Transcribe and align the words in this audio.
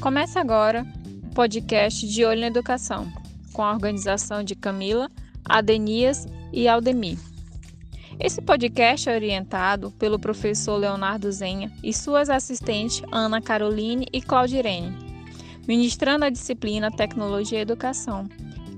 Começa 0.00 0.40
agora 0.40 0.86
o 1.30 1.34
podcast 1.34 2.08
De 2.08 2.24
Olho 2.24 2.40
na 2.40 2.46
Educação, 2.46 3.12
com 3.52 3.62
a 3.62 3.70
organização 3.70 4.42
de 4.42 4.54
Camila, 4.54 5.10
Adenias 5.44 6.26
e 6.50 6.66
Aldemir. 6.66 7.18
Esse 8.18 8.40
podcast 8.40 9.10
é 9.10 9.14
orientado 9.14 9.90
pelo 9.92 10.18
professor 10.18 10.78
Leonardo 10.78 11.30
Zenha 11.30 11.70
e 11.84 11.92
suas 11.92 12.30
assistentes 12.30 13.02
Ana 13.12 13.42
Caroline 13.42 14.06
e 14.10 14.22
Claudirene, 14.22 14.96
ministrando 15.68 16.24
a 16.24 16.30
disciplina 16.30 16.90
Tecnologia 16.90 17.58
e 17.58 17.62
Educação, 17.62 18.26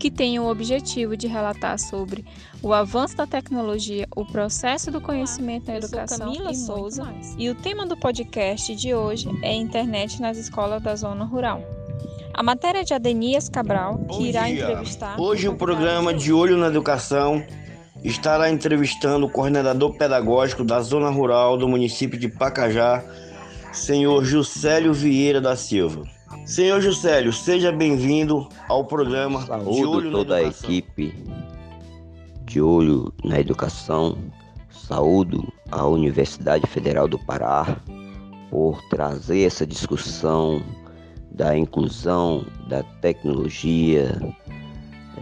que 0.02 0.10
tem 0.10 0.36
o 0.40 0.48
objetivo 0.48 1.16
de 1.16 1.28
relatar 1.28 1.78
sobre 1.78 2.24
o 2.60 2.72
avanço 2.72 3.16
da 3.16 3.24
tecnologia, 3.24 4.08
o 4.16 4.26
processo 4.26 4.90
do 4.90 5.00
conhecimento 5.00 5.68
na 5.68 5.76
educação 5.76 6.26
Camila 6.26 6.50
e 6.50 6.56
Souza. 6.56 7.14
E 7.38 7.48
o 7.48 7.54
tema 7.54 7.86
do 7.86 7.96
podcast 7.96 8.74
de 8.74 8.92
hoje 8.92 9.28
é 9.42 9.54
internet 9.54 10.20
nas 10.20 10.36
escolas 10.36 10.82
da 10.82 10.96
zona 10.96 11.24
rural. 11.24 11.62
A 12.34 12.42
matéria 12.42 12.80
é 12.80 12.82
de 12.82 12.92
Adenias 12.92 13.48
Cabral, 13.48 13.98
que 13.98 14.18
Bom 14.18 14.26
irá 14.26 14.46
dia. 14.46 14.64
entrevistar. 14.64 15.20
Hoje 15.20 15.46
o 15.46 15.54
programa 15.54 16.12
De 16.12 16.32
Olho 16.32 16.56
na 16.56 16.66
Educação 16.66 17.40
estará 18.02 18.50
entrevistando 18.50 19.26
o 19.26 19.30
coordenador 19.30 19.96
pedagógico 19.96 20.64
da 20.64 20.80
zona 20.80 21.10
rural 21.10 21.56
do 21.56 21.68
município 21.68 22.18
de 22.18 22.28
Pacajá, 22.28 23.04
senhor 23.72 24.24
Juscelio 24.24 24.92
Vieira 24.92 25.40
da 25.40 25.54
Silva. 25.54 26.02
Senhor 26.46 26.80
Juscelio, 26.80 27.32
seja 27.32 27.70
bem-vindo 27.70 28.48
ao 28.68 28.84
programa 28.84 29.40
De 29.40 29.46
Saúdo 29.46 29.90
Olho 29.90 30.10
na 30.10 30.18
toda 30.18 30.36
a 30.36 30.42
equipe 30.42 31.14
de 32.44 32.60
olho 32.60 33.12
na 33.24 33.38
educação. 33.38 34.18
Saúdo 34.70 35.52
a 35.70 35.86
Universidade 35.86 36.66
Federal 36.66 37.06
do 37.06 37.18
Pará 37.18 37.76
por 38.50 38.82
trazer 38.88 39.46
essa 39.46 39.66
discussão 39.66 40.62
da 41.30 41.56
inclusão 41.56 42.44
da 42.68 42.82
tecnologia 43.00 44.20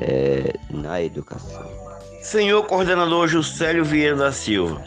eh, 0.01 0.55
na 0.71 1.03
educação. 1.03 1.65
Senhor 2.23 2.65
coordenador 2.65 3.29
Juscelio 3.29 3.85
Vieira 3.85 4.17
da 4.17 4.33
Silva, 4.33 4.85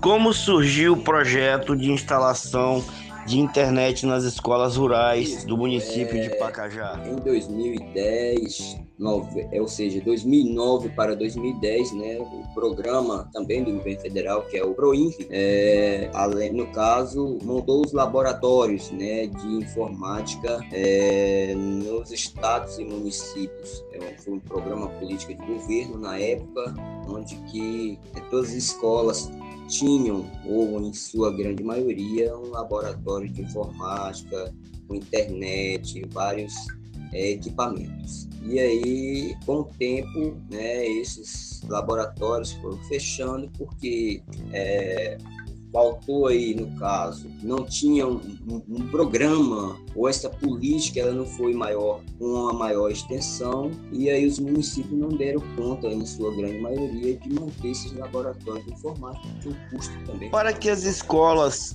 como 0.00 0.32
surgiu 0.32 0.94
o 0.94 1.02
projeto 1.02 1.76
de 1.76 1.90
instalação 1.90 2.84
de 3.28 3.38
internet 3.38 4.06
nas 4.06 4.24
escolas 4.24 4.76
rurais 4.76 5.44
do 5.44 5.56
município 5.56 6.20
de 6.22 6.30
Pacajá? 6.38 6.98
em 7.06 7.16
2010, 7.16 8.78
nove, 8.98 9.46
é, 9.52 9.60
ou 9.60 9.68
seja, 9.68 10.00
2009 10.00 10.88
para 10.90 11.14
2010, 11.14 11.92
né, 11.92 12.18
o 12.18 12.54
programa 12.54 13.28
também 13.32 13.62
do 13.62 13.72
governo 13.72 14.00
federal, 14.00 14.42
que 14.42 14.56
é 14.56 14.64
o 14.64 14.74
PROINF, 14.74 15.14
é, 15.30 16.10
além, 16.14 16.52
no 16.52 16.66
caso, 16.68 17.38
montou 17.42 17.84
os 17.84 17.92
laboratórios 17.92 18.90
né, 18.90 19.26
de 19.26 19.46
informática 19.46 20.58
é, 20.72 21.54
nos 21.54 22.10
estados 22.10 22.78
e 22.78 22.84
municípios. 22.84 23.84
É, 23.92 23.98
um- 23.98 24.18
foi 24.18 24.32
um 24.34 24.40
programa 24.40 24.88
político 24.88 25.34
de 25.34 25.46
governo 25.46 25.98
na 25.98 26.18
época, 26.18 26.74
onde 27.08 27.36
que 27.50 27.98
é, 28.16 28.20
todas 28.30 28.48
as 28.50 28.54
escolas 28.56 29.30
tinham, 29.68 30.30
ou 30.44 30.80
em 30.80 30.92
sua 30.92 31.30
grande 31.30 31.62
maioria, 31.62 32.36
um 32.36 32.50
laboratório 32.50 33.28
de 33.28 33.42
informática, 33.42 34.52
com 34.86 34.94
internet, 34.94 36.02
vários 36.10 36.54
é, 37.12 37.32
equipamentos. 37.32 38.28
E 38.44 38.58
aí, 38.58 39.36
com 39.44 39.60
o 39.60 39.64
tempo, 39.64 40.36
né, 40.50 40.86
esses 40.88 41.62
laboratórios 41.68 42.52
foram 42.52 42.78
fechando 42.84 43.50
porque 43.58 44.22
é, 44.52 45.18
faltou 45.72 46.26
aí, 46.28 46.54
no 46.54 46.66
caso, 46.78 47.28
não 47.42 47.64
tinha 47.64 48.06
um, 48.06 48.20
um- 48.48 48.62
um 48.68 48.88
programa 48.88 49.76
ou 49.94 50.08
essa 50.08 50.30
política 50.30 51.00
ela 51.00 51.12
não 51.12 51.26
foi 51.26 51.52
maior, 51.52 52.00
com 52.18 52.24
uma 52.24 52.52
maior 52.52 52.90
extensão 52.90 53.70
e 53.92 54.08
aí 54.08 54.26
os 54.26 54.38
municípios 54.38 54.98
não 54.98 55.08
deram 55.08 55.42
conta, 55.56 55.88
em 55.88 56.04
sua 56.06 56.34
grande 56.34 56.58
maioria, 56.58 57.16
de 57.18 57.28
manter 57.34 57.68
esses 57.70 57.92
laboratórios 57.92 58.64
de 58.64 58.72
informática, 58.72 59.28
que 59.42 59.48
o 59.48 59.56
custo 59.70 59.92
também 60.06 60.30
Para 60.30 60.52
que 60.52 60.70
as 60.70 60.84
escolas 60.84 61.74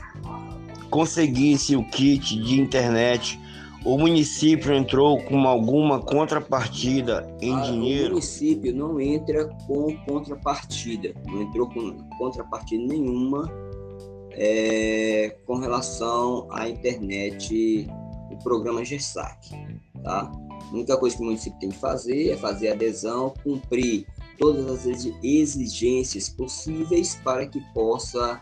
conseguissem 0.90 1.76
o 1.78 1.84
kit 1.90 2.38
de 2.40 2.60
internet, 2.60 3.40
o 3.86 3.98
município 3.98 4.74
entrou 4.74 5.22
com 5.24 5.46
alguma 5.46 6.00
contrapartida 6.00 7.28
em 7.42 7.54
Ah, 7.54 7.60
O 7.60 7.64
dinheiro? 7.64 8.10
município 8.12 8.74
não 8.74 9.00
entra 9.00 9.46
com 9.68 9.96
contrapartida, 10.08 11.14
não 11.28 11.42
entrou 11.42 11.68
com 11.70 11.92
contrapartida 12.18 12.82
nenhuma 12.88 13.52
é, 14.34 15.38
com 15.46 15.56
relação 15.56 16.48
à 16.52 16.68
internet, 16.68 17.88
o 18.32 18.38
programa 18.44 18.84
GESAC. 18.84 19.50
Tá? 20.04 20.32
A 20.32 20.74
única 20.74 20.98
coisa 20.98 21.16
que 21.16 21.22
o 21.22 21.26
município 21.26 21.60
tem 21.60 21.70
que 21.70 21.78
fazer 21.78 22.32
é 22.32 22.38
fazer 22.38 22.70
adesão, 22.70 23.34
cumprir 23.44 24.06
todas 24.38 24.68
as 24.68 24.86
exi- 24.86 25.16
exigências 25.24 26.30
possíveis 26.30 27.16
para 27.24 27.46
que 27.48 27.60
possa 27.74 28.42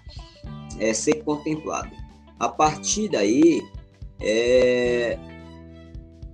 é, 0.79 0.93
ser 0.93 1.23
contemplado. 1.23 1.91
A 2.39 2.49
partir 2.49 3.09
daí, 3.09 3.61
é, 4.19 5.19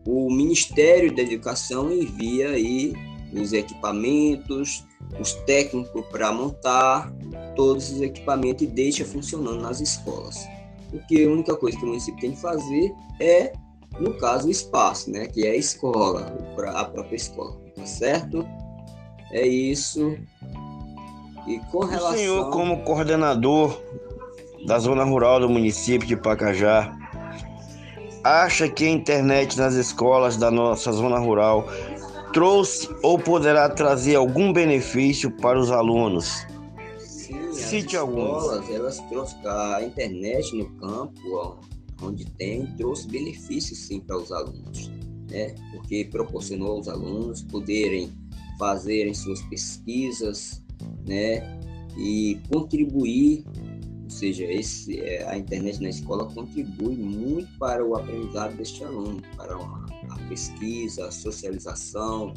o 0.05 0.31
Ministério 0.31 1.13
da 1.13 1.21
Educação 1.21 1.91
envia 1.91 2.51
aí 2.51 2.93
os 3.33 3.51
equipamentos, 3.51 4.85
os 5.19 5.33
técnicos 5.33 6.05
para 6.07 6.31
montar 6.31 7.11
todos 7.57 7.91
os 7.91 8.01
equipamentos 8.01 8.61
e 8.61 8.67
deixa 8.67 9.03
funcionando 9.03 9.59
nas 9.59 9.81
escolas. 9.81 10.47
Porque 10.89 11.23
a 11.23 11.29
única 11.29 11.55
coisa 11.57 11.77
que 11.77 11.83
o 11.83 11.87
município 11.87 12.21
tem 12.21 12.31
que 12.31 12.39
fazer 12.39 12.93
é, 13.19 13.51
no 13.99 14.13
caso, 14.13 14.47
o 14.47 14.51
espaço, 14.51 15.11
né? 15.11 15.27
Que 15.27 15.45
é 15.45 15.51
a 15.51 15.55
escola, 15.55 16.33
a 16.75 16.85
própria 16.85 17.15
escola, 17.15 17.57
tá 17.75 17.85
certo? 17.85 18.47
É 19.31 19.45
isso. 19.45 20.15
E 21.47 21.59
com 21.71 21.79
relação... 21.79 22.13
O 22.13 22.17
senhor, 22.17 22.49
como 22.51 22.83
coordenador 22.83 23.81
da 24.65 24.79
zona 24.79 25.03
rural 25.03 25.39
do 25.39 25.49
município 25.49 26.07
de 26.07 26.15
Pacajá, 26.15 26.95
acha 28.23 28.69
que 28.69 28.85
a 28.85 28.89
internet 28.89 29.57
nas 29.57 29.73
escolas 29.73 30.37
da 30.37 30.51
nossa 30.51 30.91
zona 30.91 31.17
rural 31.17 31.67
trouxe 32.33 32.89
ou 33.01 33.17
poderá 33.17 33.69
trazer 33.69 34.15
algum 34.15 34.53
benefício 34.53 35.31
para 35.31 35.57
os 35.57 35.71
alunos? 35.71 36.45
As 37.67 37.81
Cite 37.81 37.97
alguns. 37.97 38.43
escolas, 38.43 38.69
elas 38.69 38.99
trouxeram 39.09 39.51
a 39.75 39.83
internet 39.83 40.55
no 40.55 40.69
campo, 40.77 41.59
onde 42.01 42.25
tem, 42.31 42.65
trouxe 42.75 43.07
benefícios 43.07 43.79
sim 43.79 43.99
para 43.99 44.17
os 44.17 44.31
alunos, 44.31 44.89
né? 45.29 45.53
Porque 45.71 46.05
proporcionou 46.05 46.77
aos 46.77 46.87
alunos 46.87 47.41
poderem 47.43 48.09
fazerem 48.57 49.13
suas 49.13 49.41
pesquisas, 49.43 50.63
né? 51.05 51.41
E 51.97 52.39
contribuir, 52.51 53.43
ou 54.03 54.09
seja, 54.09 54.45
esse, 54.45 54.99
é, 54.99 55.27
a 55.27 55.37
internet 55.37 55.81
na 55.81 55.89
escola 55.89 56.31
contribui 56.33 56.95
muito 56.95 57.49
para 57.57 57.85
o 57.85 57.95
aprendizado 57.95 58.55
deste 58.55 58.83
aluno, 58.83 59.21
para 59.35 59.57
uma- 59.57 59.85
a 60.09 60.15
pesquisa, 60.29 61.07
a 61.07 61.11
socialização, 61.11 62.33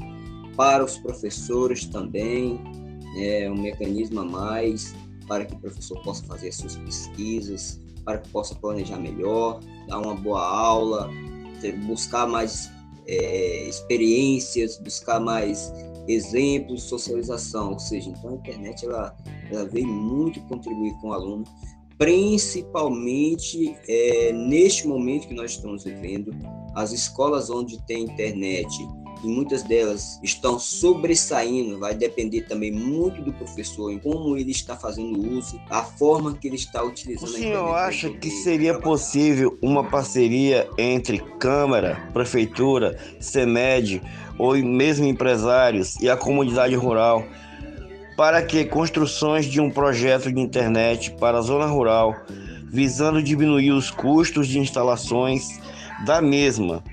para 0.56 0.84
os 0.84 0.98
professores 0.98 1.86
também, 1.86 2.58
é 3.16 3.50
um 3.50 3.60
mecanismo 3.60 4.20
a 4.20 4.24
mais 4.24 4.94
para 5.30 5.44
que 5.44 5.54
o 5.54 5.58
professor 5.60 6.02
possa 6.02 6.24
fazer 6.24 6.48
as 6.48 6.56
suas 6.56 6.74
pesquisas, 6.74 7.80
para 8.04 8.18
que 8.18 8.28
possa 8.30 8.52
planejar 8.56 8.98
melhor, 8.98 9.60
dar 9.86 10.00
uma 10.00 10.16
boa 10.16 10.44
aula, 10.44 11.08
buscar 11.86 12.26
mais 12.26 12.68
é, 13.06 13.68
experiências, 13.68 14.76
buscar 14.78 15.20
mais 15.20 15.72
exemplos, 16.08 16.82
socialização, 16.82 17.74
ou 17.74 17.78
seja, 17.78 18.10
então 18.10 18.30
a 18.30 18.34
internet 18.34 18.84
ela, 18.84 19.16
ela 19.52 19.70
muito 19.86 20.40
contribuir 20.48 20.94
com 21.00 21.10
o 21.10 21.12
aluno, 21.12 21.44
principalmente 21.96 23.76
é, 23.86 24.32
neste 24.32 24.88
momento 24.88 25.28
que 25.28 25.34
nós 25.34 25.52
estamos 25.52 25.84
vivendo, 25.84 26.34
as 26.74 26.90
escolas 26.90 27.50
onde 27.50 27.80
tem 27.86 28.02
internet 28.02 28.68
e 29.22 29.28
muitas 29.28 29.62
delas 29.62 30.18
estão 30.22 30.58
sobressaindo, 30.58 31.78
vai 31.78 31.94
depender 31.94 32.42
também 32.42 32.72
muito 32.72 33.22
do 33.22 33.32
professor, 33.32 33.90
em 33.90 33.98
como 33.98 34.36
ele 34.36 34.50
está 34.50 34.76
fazendo 34.76 35.18
uso, 35.36 35.60
a 35.68 35.82
forma 35.82 36.34
que 36.34 36.48
ele 36.48 36.56
está 36.56 36.82
O 36.82 36.88
utilizando 36.88 37.34
a 37.34 37.38
senhor 37.38 37.74
acha 37.74 38.10
que 38.10 38.30
seria 38.30 38.72
trabalhar. 38.72 38.82
possível 38.82 39.58
uma 39.62 39.84
parceria 39.84 40.68
entre 40.78 41.18
Câmara, 41.38 42.08
Prefeitura, 42.12 42.98
CEMED 43.18 44.02
ou 44.38 44.56
mesmo 44.56 45.06
empresários 45.06 45.96
e 46.00 46.08
a 46.08 46.16
comunidade 46.16 46.74
rural 46.74 47.24
para 48.16 48.42
que 48.42 48.66
construções 48.66 49.46
de 49.46 49.62
um 49.62 49.70
projeto 49.70 50.30
de 50.30 50.38
internet 50.38 51.10
para 51.12 51.38
a 51.38 51.40
zona 51.40 51.64
rural, 51.64 52.14
visando 52.66 53.22
diminuir 53.22 53.70
os 53.70 53.90
custos 53.90 54.46
de 54.46 54.58
instalações 54.58 55.58
da 56.04 56.20
mesma, 56.20 56.84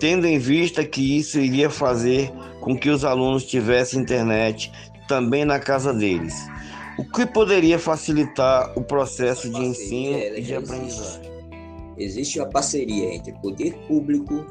tendo 0.00 0.26
em 0.26 0.38
vista 0.38 0.84
que 0.84 1.18
isso 1.18 1.38
iria 1.38 1.70
fazer 1.70 2.30
com 2.60 2.76
que 2.76 2.88
os 2.88 3.04
alunos 3.04 3.44
tivessem 3.44 4.00
internet 4.00 4.72
também 5.06 5.44
na 5.44 5.58
casa 5.58 5.92
deles. 5.92 6.34
O 6.98 7.04
que 7.04 7.26
poderia 7.26 7.78
facilitar 7.78 8.72
o 8.76 8.82
processo 8.82 9.50
de 9.50 9.60
ensino 9.60 10.16
ela 10.16 10.38
e 10.38 10.42
de 10.42 10.54
aprendizagem? 10.54 11.20
existe. 11.20 11.30
existe 11.98 12.38
uma 12.38 12.48
parceria 12.48 13.14
entre 13.14 13.32
o 13.32 13.40
poder 13.40 13.74
público, 13.88 14.46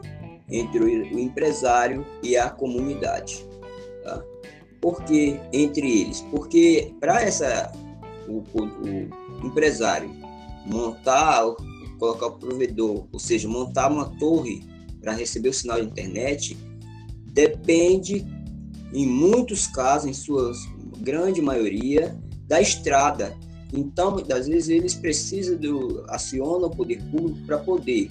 entre 0.50 0.84
o 0.84 1.20
empresário 1.20 2.06
e 2.22 2.36
a 2.36 2.50
comunidade. 2.50 3.46
Tá? 4.04 4.22
Por 4.82 5.02
que 5.04 5.40
entre 5.54 6.02
eles? 6.02 6.22
Porque 6.30 6.94
para 7.00 7.22
essa 7.22 7.72
o, 8.28 8.44
o, 8.54 8.64
o, 8.64 9.48
empresário 9.48 10.10
montar, 10.66 11.42
colocar 11.98 12.28
o 12.28 12.32
provedor, 12.34 13.06
ou 13.12 13.20
seja, 13.20 13.48
montar 13.48 13.90
uma 13.90 14.10
torre 14.18 14.62
para 15.04 15.12
receber 15.12 15.50
o 15.50 15.54
sinal 15.54 15.82
de 15.82 15.88
internet, 15.88 16.58
depende, 17.26 18.26
em 18.94 19.06
muitos 19.06 19.68
casos, 19.68 20.10
em 20.10 20.14
sua 20.14 20.54
grande 21.00 21.42
maioria, 21.42 22.18
da 22.48 22.62
estrada. 22.62 23.38
Então, 23.74 24.12
muitas 24.12 24.48
vezes, 24.48 24.70
eles 24.70 24.94
precisam 24.96 25.58
do 25.58 26.06
acionam 26.08 26.68
o 26.68 26.76
poder 26.76 27.04
público 27.12 27.46
para 27.46 27.58
poder 27.58 28.10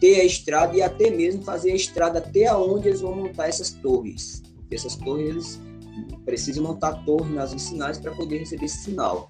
ter 0.00 0.20
a 0.20 0.24
estrada 0.24 0.76
e 0.76 0.82
até 0.82 1.10
mesmo 1.10 1.42
fazer 1.42 1.70
a 1.70 1.76
estrada 1.76 2.18
até 2.18 2.46
aonde 2.46 2.88
eles 2.88 3.02
vão 3.02 3.14
montar 3.14 3.48
essas 3.48 3.70
torres. 3.70 4.42
Porque 4.56 4.74
essas 4.74 4.96
torres, 4.96 5.28
eles 5.28 5.60
precisam 6.24 6.64
montar 6.64 7.04
torres 7.04 7.30
nas 7.30 7.52
vicinais 7.52 7.98
para 7.98 8.10
poder 8.12 8.38
receber 8.38 8.64
esse 8.64 8.82
sinal. 8.82 9.28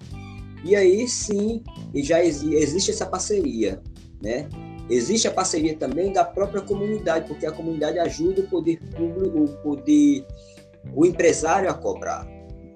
E 0.63 0.75
aí 0.75 1.07
sim, 1.07 1.61
já 1.93 2.23
existe 2.23 2.89
essa 2.89 3.05
parceria, 3.05 3.83
né? 4.21 4.47
Existe 4.89 5.27
a 5.27 5.31
parceria 5.31 5.75
também 5.77 6.11
da 6.11 6.25
própria 6.25 6.61
comunidade, 6.61 7.27
porque 7.27 7.45
a 7.45 7.51
comunidade 7.51 7.99
ajuda 7.99 8.41
o 8.41 8.49
poder 8.49 8.79
público, 8.95 9.43
o 9.43 9.47
poder, 9.61 10.25
o 10.93 11.05
empresário 11.05 11.69
a 11.69 11.73
cobrar. 11.73 12.27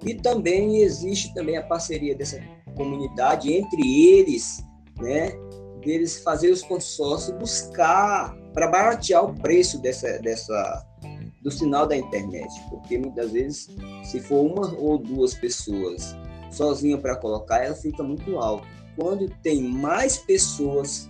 E 0.05 0.13
também 0.13 0.77
existe 0.81 1.33
também 1.33 1.57
a 1.57 1.63
parceria 1.63 2.15
dessa 2.15 2.41
comunidade 2.75 3.51
entre 3.51 3.81
eles, 3.81 4.63
né? 4.99 5.31
Deles 5.83 6.19
fazer 6.19 6.51
os 6.51 6.61
consórcios, 6.61 7.37
buscar 7.37 8.35
para 8.53 8.67
baratear 8.67 9.25
o 9.25 9.33
preço 9.33 9.81
dessa, 9.81 10.17
dessa 10.19 10.85
do 11.41 11.51
sinal 11.51 11.87
da 11.87 11.95
internet, 11.95 12.49
porque 12.69 12.97
muitas 12.97 13.31
vezes 13.31 13.67
se 14.03 14.19
for 14.19 14.45
uma 14.45 14.75
ou 14.77 14.97
duas 14.97 15.33
pessoas 15.33 16.15
sozinha 16.51 16.97
para 16.97 17.15
colocar, 17.15 17.63
ela 17.63 17.75
fica 17.75 18.03
muito 18.03 18.37
alta. 18.37 18.67
Quando 18.95 19.29
tem 19.43 19.61
mais 19.61 20.17
pessoas 20.17 21.09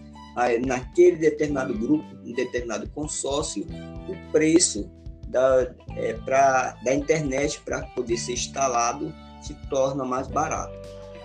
naquele 0.65 1.17
determinado 1.17 1.73
grupo, 1.73 2.05
um 2.23 2.33
determinado 2.33 2.87
consórcio, 2.89 3.65
o 4.07 4.31
preço 4.31 4.89
da, 5.27 5.67
é, 5.95 6.13
pra, 6.13 6.75
da 6.83 6.93
internet 6.93 7.59
para 7.61 7.81
poder 7.87 8.17
ser 8.17 8.33
instalado 8.33 9.13
se 9.41 9.53
torna 9.69 10.05
mais 10.05 10.27
barato. 10.27 10.73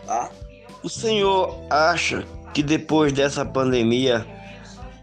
Tá? 0.07 0.31
O 0.83 0.89
senhor 0.89 1.63
acha 1.71 2.27
que 2.55 2.63
depois 2.63 3.13
dessa 3.13 3.45
pandemia, 3.45 4.27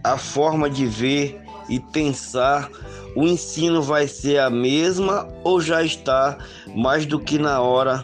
a 0.03 0.17
forma 0.17 0.69
de 0.69 0.85
ver 0.85 1.41
e 1.69 1.79
pensar 1.79 2.69
o 3.15 3.23
ensino 3.23 3.81
vai 3.81 4.07
ser 4.07 4.39
a 4.39 4.49
mesma 4.49 5.27
ou 5.43 5.59
já 5.59 5.83
está 5.83 6.37
mais 6.75 7.05
do 7.05 7.19
que 7.19 7.37
na 7.37 7.59
hora 7.61 8.03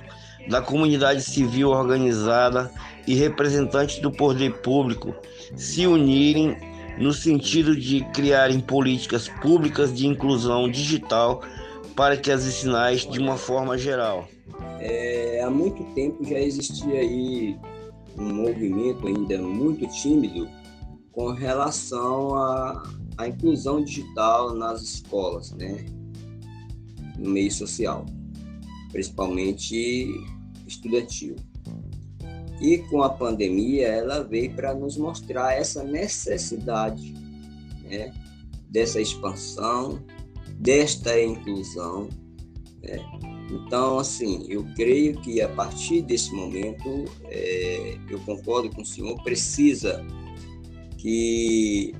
da 0.50 0.62
comunidade 0.62 1.22
civil 1.22 1.70
organizada 1.70 2.72
e 3.08 3.16
representantes 3.16 4.00
do 4.00 4.12
poder 4.12 4.62
público 4.62 5.14
se 5.56 5.86
unirem 5.88 6.56
no 7.00 7.14
sentido 7.14 7.76
de 7.76 8.02
criarem 8.14 8.60
políticas 8.60 9.28
públicas 9.28 9.94
de 9.94 10.08
inclusão 10.08 10.70
digital 10.70 11.42
para 11.96 12.18
que 12.18 12.32
as 12.32 12.42
sinais 12.42 13.10
de 13.10 13.20
uma 13.20 13.38
forma 13.38 13.78
geral. 13.78 14.28
É, 14.80 15.42
há 15.44 15.50
muito 15.50 15.84
tempo 15.94 16.24
já 16.24 16.40
existia 16.40 17.00
aí 17.00 17.58
um 18.18 18.34
movimento 18.34 19.08
ainda 19.08 19.38
muito 19.42 19.88
tímido 19.88 20.48
com 21.12 21.32
relação 21.32 22.36
à, 22.36 22.84
à 23.18 23.28
inclusão 23.28 23.84
digital 23.84 24.54
nas 24.54 24.82
escolas, 24.82 25.52
né, 25.52 25.86
no 27.18 27.30
meio 27.30 27.52
social, 27.52 28.06
principalmente 28.92 30.14
estudantil. 30.68 31.36
E 32.62 32.78
com 32.90 33.04
a 33.04 33.10
pandemia, 33.10 33.88
ela 33.88 34.24
veio 34.24 34.54
para 34.54 34.74
nos 34.74 34.98
mostrar 34.98 35.54
essa 35.54 35.84
necessidade 35.84 37.14
né, 37.84 38.14
dessa 38.70 39.02
expansão, 39.02 40.02
desta 40.58 41.22
inclusão. 41.22 42.08
Né? 42.82 43.00
Então, 43.52 44.00
assim, 44.00 44.46
eu 44.50 44.66
creio 44.76 45.20
que 45.22 45.42
a 45.42 45.50
partir 45.50 46.02
desse 46.02 46.34
momento, 46.34 47.06
é, 47.26 47.98
eu 48.10 48.20
concordo 48.22 48.70
com 48.70 48.82
o 48.82 48.86
senhor, 48.86 49.22
precisa 49.24 50.06
que 50.98 51.94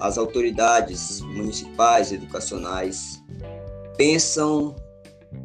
as 0.00 0.18
autoridades 0.18 1.20
municipais, 1.20 2.10
educacionais, 2.10 3.22
pensam 3.96 4.74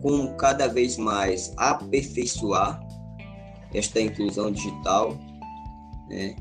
como 0.02 0.36
cada 0.36 0.68
vez 0.68 0.98
mais 0.98 1.54
aperfeiçoar 1.58 2.80
esta 3.74 4.00
inclusão 4.00 4.52
digital, 4.52 5.18
né? 6.10 6.36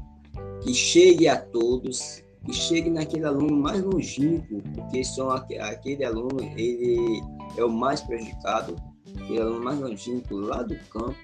que 0.62 0.74
chegue 0.74 1.28
a 1.28 1.36
todos, 1.36 2.22
que 2.44 2.52
chegue 2.52 2.90
naquele 2.90 3.24
aluno 3.24 3.56
mais 3.56 3.82
longínquo, 3.82 4.62
porque 4.74 5.04
são 5.04 5.30
aquele 5.30 6.04
aluno 6.04 6.40
ele 6.56 7.22
é 7.56 7.64
o 7.64 7.70
mais 7.70 8.00
prejudicado, 8.00 8.76
aquele 9.16 9.40
aluno 9.40 9.64
mais 9.64 9.78
longínquo 9.80 10.36
lá 10.36 10.62
do 10.62 10.76
campo. 10.90 11.16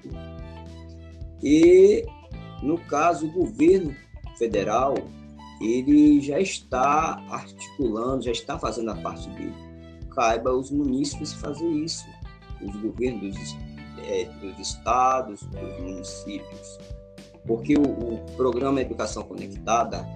E 1.43 2.05
no 2.62 2.79
caso 2.79 3.26
o 3.26 3.32
governo 3.32 3.94
federal 4.37 4.94
ele 5.61 6.20
já 6.20 6.40
está 6.40 7.23
articulando, 7.31 8.25
já 8.25 8.32
está 8.32 8.58
fazendo 8.58 8.90
a 8.90 8.96
parte 8.96 9.29
dele. 9.31 9.55
Caiba 10.11 10.52
os 10.52 10.70
munícipes 10.70 11.32
fazer 11.32 11.69
isso 11.69 12.05
os 12.62 12.76
governos 12.76 13.37
dos, 13.37 13.56
é, 14.06 14.25
dos 14.41 14.59
estados, 14.59 15.41
dos 15.43 15.81
municípios, 15.81 16.79
porque 17.47 17.75
o, 17.76 17.82
o, 17.82 18.19
programa 18.37 18.81
Educação 18.81 19.23
Conectada 19.25 20.06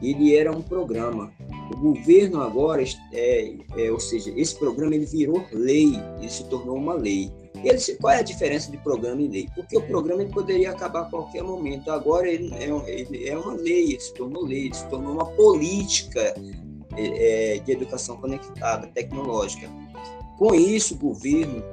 ele 0.00 0.36
era 0.36 0.50
um 0.52 0.62
programa. 0.62 1.32
O 1.72 1.76
governo 1.76 2.40
agora, 2.40 2.82
é, 3.12 3.54
é, 3.76 3.90
ou 3.90 3.98
seja, 3.98 4.32
esse 4.36 4.56
programa 4.56 4.94
ele 4.94 5.06
virou 5.06 5.44
lei, 5.52 5.92
ele 6.18 6.30
se 6.30 6.44
tornou 6.44 6.76
uma 6.76 6.94
lei. 6.94 7.32
Ele, 7.64 7.78
qual 8.00 8.12
é 8.12 8.18
a 8.18 8.22
diferença 8.22 8.70
de 8.70 8.78
programa 8.78 9.20
e 9.20 9.28
lei? 9.28 9.48
Porque 9.54 9.76
o 9.76 9.82
programa 9.82 10.22
ele 10.22 10.32
poderia 10.32 10.70
acabar 10.70 11.02
a 11.02 11.04
qualquer 11.06 11.42
momento. 11.42 11.90
Agora 11.90 12.28
ele 12.28 12.54
é, 12.54 12.68
ele 12.86 13.28
é 13.28 13.36
uma 13.36 13.54
lei, 13.54 13.92
ele 13.92 14.00
se 14.00 14.14
tornou 14.14 14.44
lei, 14.44 14.66
ele 14.66 14.74
se 14.74 14.88
tornou 14.88 15.12
uma 15.12 15.26
política 15.26 16.34
é, 16.96 17.56
é 17.56 17.58
de 17.58 17.72
educação 17.72 18.16
conectada, 18.18 18.86
tecnológica. 18.86 19.68
Com 20.38 20.54
isso, 20.54 20.94
o 20.94 20.98
governo 20.98 21.64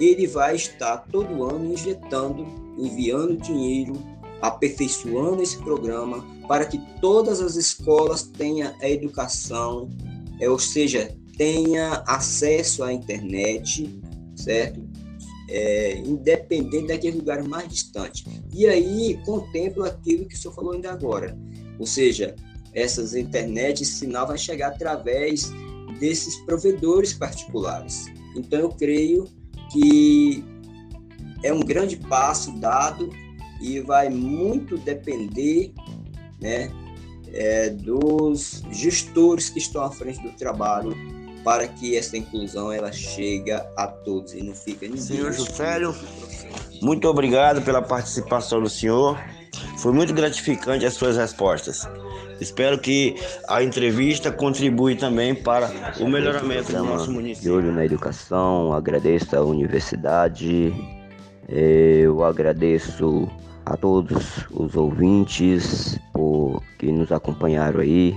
ele 0.00 0.26
vai 0.26 0.56
estar 0.56 0.98
todo 1.10 1.44
ano 1.44 1.72
injetando, 1.72 2.46
enviando 2.78 3.36
dinheiro, 3.36 3.94
aperfeiçoando 4.40 5.42
esse 5.42 5.56
programa 5.58 6.24
para 6.46 6.66
que 6.66 6.78
todas 7.00 7.40
as 7.40 7.56
escolas 7.56 8.22
tenham 8.22 8.72
a 8.80 8.88
educação, 8.88 9.88
é, 10.40 10.48
ou 10.48 10.58
seja, 10.58 11.16
tenha 11.36 12.04
acesso 12.06 12.84
à 12.84 12.92
internet, 12.92 14.00
certo? 14.34 14.80
É, 15.48 15.98
independente 15.98 16.88
daqueles 16.88 17.16
lugares 17.16 17.46
mais 17.46 17.68
distantes. 17.68 18.24
E 18.52 18.66
aí 18.66 19.18
contempla 19.24 19.88
aquilo 19.88 20.26
que 20.26 20.34
o 20.34 20.38
senhor 20.38 20.54
falou 20.54 20.72
ainda 20.72 20.90
agora, 20.90 21.36
ou 21.78 21.86
seja, 21.86 22.34
essas 22.72 23.14
internet, 23.14 23.82
esse 23.82 23.92
sinal 23.92 24.26
vai 24.26 24.36
chegar 24.36 24.68
através 24.68 25.50
desses 25.98 26.36
provedores 26.44 27.14
particulares. 27.14 28.06
Então 28.36 28.60
eu 28.60 28.68
creio 28.68 29.26
que 29.72 30.44
é 31.42 31.52
um 31.52 31.60
grande 31.60 31.96
passo 31.96 32.52
dado 32.58 33.10
e 33.60 33.80
vai 33.80 34.08
muito 34.08 34.76
depender 34.78 35.72
né, 36.40 36.70
é, 37.32 37.70
dos 37.70 38.62
gestores 38.70 39.48
que 39.48 39.58
estão 39.58 39.82
à 39.82 39.90
frente 39.90 40.22
do 40.22 40.32
trabalho 40.32 40.94
para 41.44 41.68
que 41.68 41.96
essa 41.96 42.16
inclusão 42.16 42.72
ela 42.72 42.90
chegue 42.90 43.52
a 43.52 43.86
todos 44.04 44.34
e 44.34 44.42
não 44.42 44.52
fique 44.52 44.86
ninguém. 44.86 45.00
Senhor 45.00 45.32
Juscelio, 45.32 45.94
muito 46.82 47.06
obrigado 47.08 47.62
pela 47.62 47.80
participação 47.80 48.60
do 48.60 48.68
senhor. 48.68 49.16
Foi 49.78 49.92
muito 49.92 50.12
gratificante 50.12 50.84
as 50.84 50.94
suas 50.94 51.16
respostas. 51.16 51.88
Espero 52.40 52.78
que 52.78 53.16
a 53.48 53.62
entrevista 53.62 54.30
contribui 54.30 54.94
também 54.94 55.34
para 55.34 55.70
o 56.00 56.08
melhoramento 56.08 56.72
do 56.72 56.84
nosso 56.84 57.10
município. 57.10 57.42
De 57.42 57.50
olho 57.50 57.72
na 57.72 57.84
educação, 57.84 58.72
agradeço 58.72 59.36
à 59.36 59.42
universidade, 59.42 60.74
eu 61.48 62.22
agradeço 62.24 63.28
a 63.64 63.76
todos 63.76 64.46
os 64.50 64.76
ouvintes 64.76 65.98
por 66.12 66.62
que 66.78 66.92
nos 66.92 67.10
acompanharam 67.10 67.80
aí. 67.80 68.14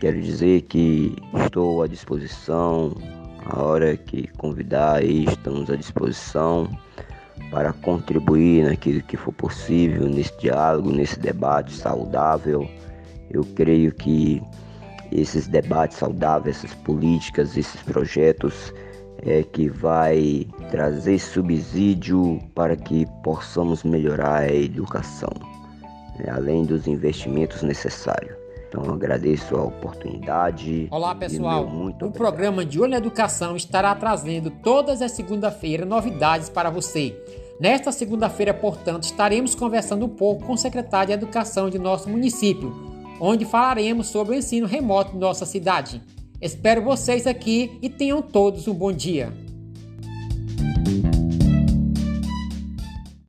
Quero 0.00 0.20
dizer 0.20 0.62
que 0.62 1.14
estou 1.44 1.82
à 1.82 1.86
disposição, 1.86 2.96
a 3.44 3.62
hora 3.62 3.96
que 3.96 4.28
convidar 4.38 4.96
aí, 4.96 5.24
estamos 5.24 5.70
à 5.70 5.76
disposição 5.76 6.68
para 7.50 7.72
contribuir 7.72 8.64
naquilo 8.64 9.02
que 9.02 9.16
for 9.16 9.32
possível 9.32 10.08
nesse 10.08 10.36
diálogo, 10.38 10.90
nesse 10.90 11.18
debate 11.18 11.72
saudável 11.72 12.68
Eu 13.30 13.44
creio 13.54 13.92
que 13.92 14.42
esses 15.12 15.46
debates 15.46 15.98
saudáveis, 15.98 16.58
essas 16.58 16.74
políticas, 16.74 17.56
esses 17.56 17.80
projetos 17.82 18.72
é, 19.22 19.42
que 19.42 19.68
vai 19.68 20.46
trazer 20.70 21.18
subsídio 21.18 22.40
para 22.54 22.76
que 22.76 23.06
possamos 23.22 23.82
melhorar 23.82 24.42
a 24.42 24.52
educação, 24.52 25.32
né, 26.18 26.30
além 26.30 26.64
dos 26.64 26.86
investimentos 26.86 27.62
necessários. 27.62 28.36
Então 28.68 28.84
agradeço 28.92 29.56
a 29.56 29.64
oportunidade. 29.64 30.88
Olá 30.90 31.14
pessoal, 31.14 31.66
o 32.02 32.10
programa 32.10 32.66
de 32.66 32.78
Olho 32.78 32.90
na 32.90 32.98
Educação 32.98 33.56
estará 33.56 33.94
trazendo 33.94 34.50
todas 34.50 35.00
as 35.00 35.12
segunda-feiras 35.12 35.88
novidades 35.88 36.50
para 36.50 36.68
você. 36.68 37.16
Nesta 37.58 37.90
segunda-feira, 37.90 38.52
portanto, 38.52 39.04
estaremos 39.04 39.54
conversando 39.54 40.04
um 40.04 40.08
pouco 40.08 40.44
com 40.44 40.52
o 40.52 40.58
secretário 40.58 41.08
de 41.08 41.12
Educação 41.14 41.70
de 41.70 41.78
nosso 41.78 42.08
município, 42.08 42.97
onde 43.20 43.44
falaremos 43.44 44.08
sobre 44.08 44.34
o 44.34 44.38
ensino 44.38 44.66
remoto 44.66 45.16
em 45.16 45.18
nossa 45.18 45.46
cidade. 45.46 46.02
Espero 46.40 46.82
vocês 46.82 47.26
aqui 47.26 47.78
e 47.82 47.88
tenham 47.88 48.22
todos 48.22 48.68
um 48.68 48.74
bom 48.74 48.92
dia. 48.92 49.47